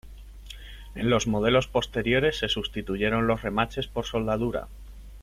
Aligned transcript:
En 0.95 1.11
los 1.11 1.27
modelos 1.27 1.67
posteriores 1.67 2.39
se 2.39 2.49
sustituyeron 2.49 3.27
los 3.27 3.43
remaches 3.43 3.85
por 3.85 4.07
soldadura. 4.07 4.67